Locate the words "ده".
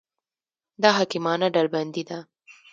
2.09-2.19